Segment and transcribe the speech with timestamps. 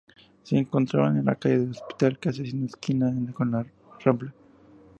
[0.41, 3.63] Se encontraba en la calle del Hospital, casi haciendo esquina con la
[4.03, 4.33] Rambla.